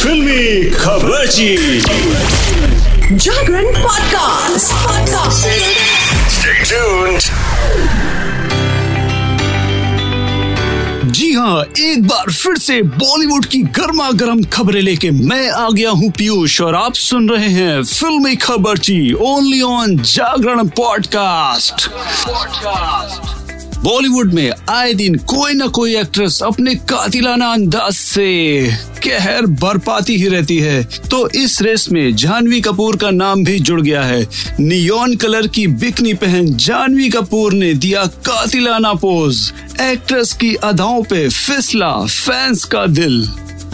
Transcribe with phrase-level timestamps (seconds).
[0.00, 1.26] फिल्मी खबर
[3.16, 5.44] जागरण podcast podcast
[11.10, 15.90] जी हाँ एक बार फिर से बॉलीवुड की गर्मा गर्म खबरें लेके मैं आ गया
[15.90, 23.38] हूँ पीयूष और आप सुन रहे हैं फिल्मी खबर ची only on Jagran podcast podcast
[23.84, 28.30] Bollywood में आए दिन कोई ना कोई एक्ट्रेस अपने कातिलाना अंदाज से
[29.06, 33.80] कहर बरपाती ही रहती है। तो इस रेस में जानवी कपूर का नाम भी जुड़
[33.80, 34.26] गया है।
[34.60, 41.28] नियोन कलर की बिकनी पहन जानवी कपूर ने दिया कातिलाना पोज। एक्ट्रेस की अदाओं पे
[41.28, 43.22] फिसला फैंस का दिल।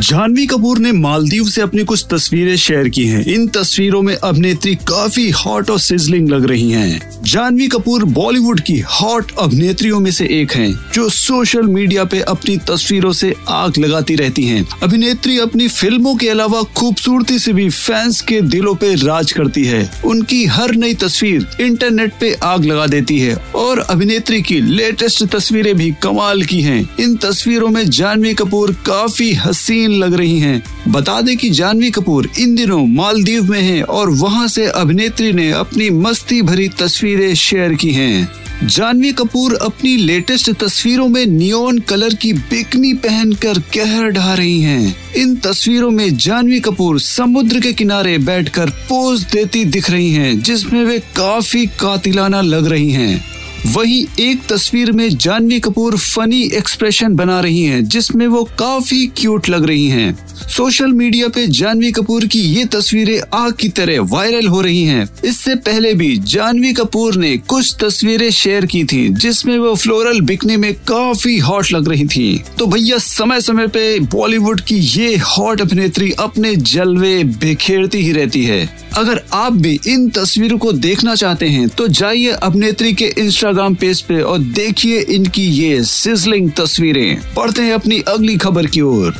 [0.00, 4.74] जानवी कपूर ने मालदीव से अपनी कुछ तस्वीरें शेयर की हैं। इन तस्वीरों में अभिनेत्री
[4.88, 10.26] काफ़ी हॉट और सिजलिंग लग रही हैं। जानवी कपूर बॉलीवुड की हॉट अभिनेत्रियों में से
[10.40, 15.68] एक हैं, जो सोशल मीडिया पे अपनी तस्वीरों से आग लगाती रहती हैं। अभिनेत्री अपनी
[15.68, 20.74] फ़िल्मों के अलावा खूबसूरती से भी फैंस के दिलों पे राज करती है उनकी हर
[20.74, 26.42] नई तस्वीर इंटरनेट पे आग लगा देती है और अभिनेत्री की लेटेस्ट तस्वीरें भी कमाल
[26.42, 31.50] की हैं। इन तस्वीरों में जानवी कपूर काफ़ी हसीन लग रही हैं। बता दें कि
[31.50, 36.68] जानवी कपूर इन दिनों मालदीव में हैं और वहाँ से अभिनेत्री ने अपनी मस्ती भरी
[36.68, 43.58] तस्वीरें शेयर की हैं। जानवी कपूर अपनी लेटेस्ट तस्वीरों में नियॉन कलर की बिकनी पहनकर
[43.58, 49.64] कहर ढा रही हैं। इन तस्वीरों में जानवी कपूर समुद्र के किनारे बैठकर पोज देती
[49.64, 55.58] दिख रही हैं, जिसमें वे काफ़ी कातिलाना लग रही हैं। वहीं एक तस्वीर में जानवी
[55.60, 61.28] कपूर फनी एक्सप्रेशन बना रही हैं, जिसमें वो काफ़ी क्यूट लग रही हैं। सोशल मीडिया
[61.28, 65.92] पे जानवी कपूर की ये तस्वीरें आग की तरह वायरल हो रही हैं। इससे पहले
[65.94, 71.38] भी जानवी कपूर ने कुछ तस्वीरें शेयर की थी, जिसमें वो फ्लोरल बिकने में काफ़ी
[71.38, 76.56] हॉट लग रही थी। तो भैया समय समय पे बॉलीवुड की ये हॉट अभिनेत्री अपने
[76.56, 81.86] जलवे बिखेरती ही रहती है। अगर आप भी इन तस्वीरों को देखना चाहते हैं तो
[81.88, 88.00] जाइए अभिनेत्री के इंस्टाग्राम पेज पे और देखिए इनकी ये सिजलिंग तस्वीरें। पढ़ते हैं अपनी
[88.08, 89.16] अगली खबर की ओर।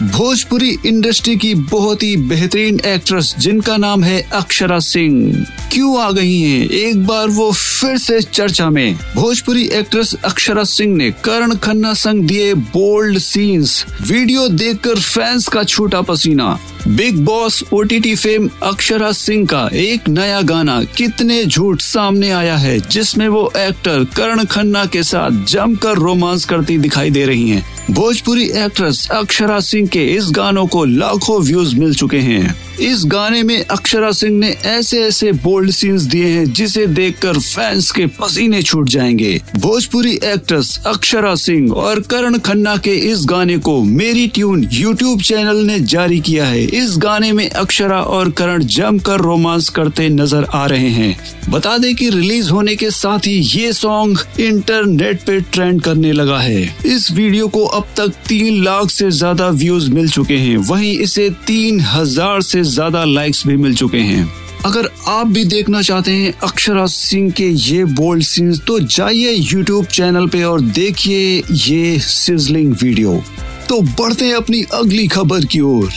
[0.00, 6.38] भोजपुरी इंडस्ट्री की बहुत ही बेहतरीन एक्ट्रेस, जिनका नाम है अक्षरा सिंह क्यों आ गई
[6.40, 6.68] हैं?
[6.68, 12.26] एक बार वो फिर से चर्चा में भोजपुरी एक्ट्रेस अक्षरा सिंह ने करण खन्ना संग
[12.26, 19.46] दिए बोल्ड सीन्स वीडियो देखकर फैंस का छूटा पसीना Bigg Boss OTT fame Akshara Singh
[19.46, 25.02] का एक नया गाना कितने झूठ सामने आया है, जिसमें वो एक्टर करण खन्ना के
[25.02, 30.66] साथ जमकर रोमांस करती दिखाई दे रही हैं। भोजपुरी एक्ट्रेस अक्षरा सिंह के इस गानों
[30.66, 35.70] को लाखों व्यूज़ मिल चुके हैं। इस गाने में अक्षरा सिंह ने ऐसे ऐसे बोल्ड
[35.70, 42.00] सीन्स दिए हैं, जिसे देखकर फैंस के पसीने छूट जाएँगे। भोजपुरी एक्ट्रेस अक्षरा सिंह और
[42.00, 46.94] करण खन्ना के इस गाने को मेरी ट्यून यूट्यूब चैनल ने जारी किया है। इस
[46.98, 51.16] गाने में अक्षरा और करण जमकर रोमांस करते नज़र आ रहे हैं।
[51.48, 56.38] बता दें कि रिलीज़ होने के साथ ही ये सॉन्ग इंटरनेट पे ट्रेंड करने लगा
[56.38, 60.98] है। इस वीडियो को अब तक तीन लाख से ज़्यादा व्यूज़ मिल चुके हैं। वहीं
[60.98, 64.28] इसे तीन हज़ार से ज़्यादा लाइक्स भी मिल चुके हैं।
[64.66, 69.86] अगर आप भी देखना चाहते हैं अक्षरा सिंह के ये बोल्ड सीन्स तो जाइए यूट्यूब
[69.86, 73.22] चैनल पे और देखिए ये सिजलिंग वीडियो
[73.68, 75.88] तो बढ़ते हैं अपनी अगली खबर की ओर।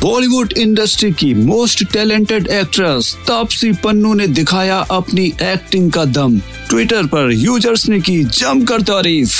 [0.00, 6.38] बॉलीवुड इंडस्ट्री की most talented actress Taapsee Pannu ने दिखाया अपनी एक्टिंग का दम।
[6.70, 9.32] ट्विटर पर यूज़र्स ने की जमकर तारीफ़।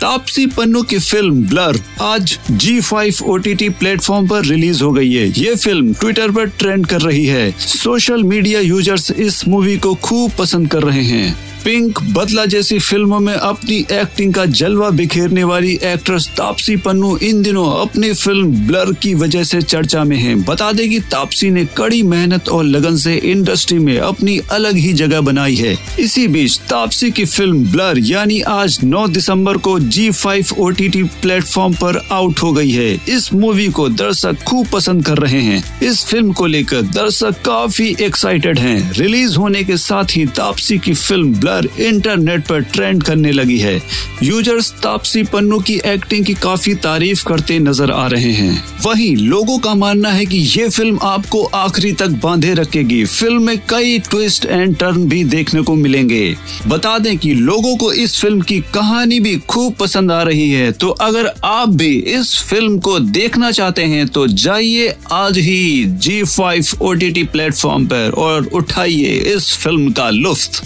[0.00, 4.90] तापसी पन्नू की फ़िल्म ब्लर आज Zee five O T T platform पर रिलीज़ हो
[4.92, 9.76] गई है। ये फ़िल्म ट्विटर पर ट्रेंड कर रही है। सोशल मीडिया यूज़र्स इस मूवी
[9.76, 14.90] को खूब पसंद कर रहे हैं। पिंक बदला जैसी फ़िल्मों में अपनी एक्टिंग का जलवा
[14.90, 20.16] बिखेरने वाली एक्ट्रेस तापसी पन्नू इन दिनों अपनी फ़िल्म ब्लर की वजह से चर्चा में
[20.16, 24.76] है। बता दें कि तापसी ने कड़ी मेहनत और लगन से इंडस्ट्री में अपनी अलग
[24.76, 29.80] ही जगह बनाई है। इसी बीच तापसी की फ़िल्म ब्लर यानी आज 9 दिसंबर को
[29.80, 35.18] G5 OTT प्लेटफॉर्म पर आउट हो गई है। इस मूवी को दर्शक खूब पसंद कर
[35.18, 40.26] रहे हैं। इस फ़िल्म को लेकर दर्शक काफ़ी एक्साइटेड हैं। रिलीज़ होने के साथ ही
[40.26, 43.80] तापसी की फ़िल्म ब्लर इंटरनेट पर ट्रेंड करने लगी है।
[44.22, 49.58] यूज़र्स तापसी पन्नू की एक्टिंग की काफ़ी तारीफ़ करते नज़र आ रहे हैं। वहीं लोगों
[49.58, 54.46] का मानना है कि ये फ़िल्म आपको आखिरी तक बांधे रखेगी। फ़िल्म में कई ट्विस्ट
[54.46, 56.36] एंड टर्न भी देखने को मिलेंगे।
[56.66, 60.72] बता दें कि लोगों को इस फ़िल्म की कहानी भी खूब पसंद आ रही है।
[60.72, 66.74] तो अगर आप भी इस फ़िल्म को देखना चाहते हैं तो जाइए आज ही G5
[66.82, 70.62] OTT प्लेटफॉर्म पर और उठाइए इस फ़िल्म का लुफ्त।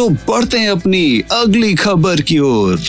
[0.00, 2.80] तो बढ़ते हैं अपनी अगली खबर की ओर।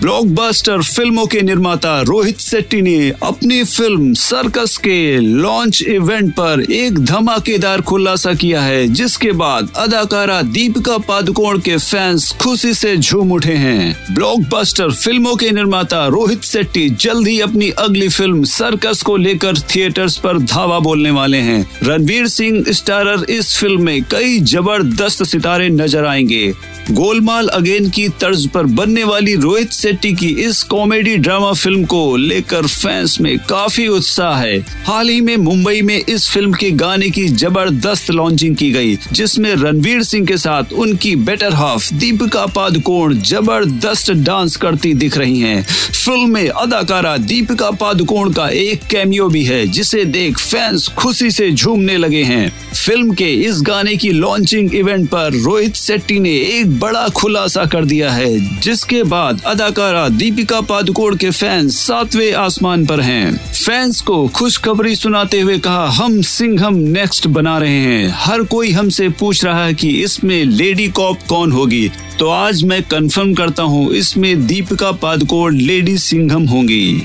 [0.00, 6.98] ब्लॉकबस्टर फ़िल्मों के निर्माता रोहित शेट्टी ने अपनी फ़िल्म सर्कस के लॉन्च इवेंट पर एक
[6.98, 13.54] धमाकेदार खुलासा किया है, जिसके बाद अदाकारा दीपिका पादुकोण के फैंस खुशी से झूम उठे
[13.54, 19.58] हैं। ब्लॉकबस्टर फ़िल्मों के निर्माता रोहित शेट्टी जल्द ही अपनी अगली फ़िल्म सर्कस को लेकर
[19.74, 25.68] थिएटर्स पर धावा बोलने वाले हैं। रणवीर सिंह स्टारर इस फ़िल्म में कई ज़बरदस्त सितारे
[25.70, 26.52] नज़र आएँगे।
[26.90, 32.16] गोलमाल अगेन की तर्ज पर बनने वाली रोहित शेट्टी की इस कॉमेडी ड्रामा फ़िल्म को
[32.16, 37.08] लेकर फैंस में काफ़ी उत्साह है हाल ही में मुंबई में इस फ़िल्म के गाने
[37.10, 43.14] की ज़बरदस्त लॉन्चिंग की गई, जिसमें रणवीर सिंह के साथ उनकी बेटर हाफ़ दीपिका पादुकोण
[43.22, 49.44] ज़बरदस्त डांस करती दिख रही हैं। फ़िल्म में अदाकारा दीपिका पादुकोण का एक कैमियो भी
[49.44, 54.74] है, जिसे देख फैंस खुशी से झूमने लगे हैं फ़िल्म के इस गाने की लॉन्चिंग
[54.74, 60.60] इवेंट पर रोहित शेट्टी ने एक बड़ा खुलासा कर दिया है, जिसके बाद अदाकारा दीपिका
[60.60, 66.74] पादुकोण के फैंस सातवें आसमान पर हैं। फैंस को खुशखबरी सुनाते हुए कहा, हम सिंघम
[66.74, 71.52] नेक्स्ट बना रहे हैं। हर कोई हमसे पूछ रहा है कि इसमें लेडी कॉप कौन
[71.52, 77.02] होगी। तो आज मैं कंफर्म करता हूँ, इसमें दीपिका पादुकोण लेडी सिंघम होंगी।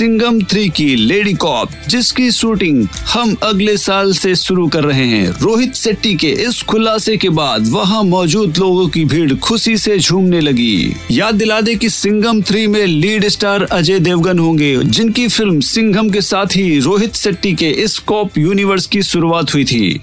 [0.00, 5.28] सिंगम थ्री की लेडी कॉप जिसकी शूटिंग हम अगले साल से शुरू कर रहे हैं।
[5.40, 10.40] रोहित शेट्टी के इस खुलासे के बाद वहाँ मौजूद लोगों की भीड़ खुशी से झूमने
[10.40, 15.60] लगी। याद दिला दे कि सिंगम थ्री में लीड स्टार अजय देवगन होंगे, जिनकी फ़िल्म
[15.60, 20.00] सिंघम के साथ ही रोहित शेट्टी के इस कॉप यूनिवर्स की शुरुआत हुई थी।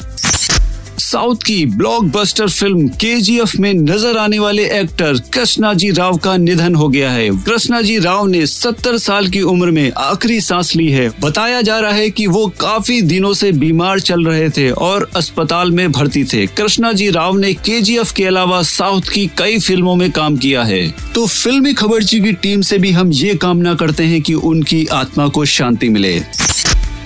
[1.07, 6.87] साउथ की ब्लॉकबस्टर फ़िल्म केजीएफ में नज़र आने वाले एक्टर कृष्णाजी राव का निधन हो
[6.87, 11.61] गया है। कृष्णाजी राव ने 70 साल की उम्र में आखिरी सांस ली है। बताया
[11.61, 15.91] जा रहा है कि वो काफ़ी दिनों से बीमार चल रहे थे और अस्पताल में
[15.91, 20.63] भर्ती थे। कृष्णाजी राव ने केजीएफ के अलावा साउथ की कई फ़िल्मों में काम किया
[20.63, 24.85] है। तो फिल्मी खबरची की टीम से भी हम ये कामना करते हैं कि उनकी
[24.85, 26.21] आत्मा को शांति मिले।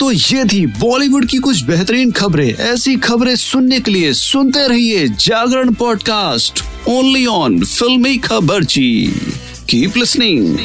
[0.01, 5.07] तो ये थी बॉलीवुड की कुछ बेहतरीन खबरें। ऐसी खबरें सुनने के लिए सुनते रहिए
[5.07, 9.13] जागरण पॉडकास्ट ओनली ऑन फिल्मी खबर जी।
[9.69, 10.57] Keep listening